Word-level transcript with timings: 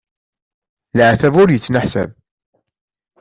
Leɛtab 0.97 1.35
ur 1.41 1.49
yettneḥsab! 1.51 2.09